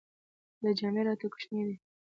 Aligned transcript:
دا 0.61 0.69
جامې 0.77 1.01
راته 1.07 1.27
کوچنۍ 1.33 1.61
دي. 1.67 1.75